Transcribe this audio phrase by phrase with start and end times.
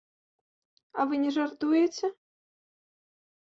[0.99, 2.07] А вы не жартуеце?